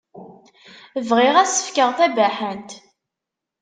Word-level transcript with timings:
Bɣiɣ 1.09 1.35
ad 1.37 1.47
s-fkeɣ 1.49 1.89
tabaḥant. 1.97 2.71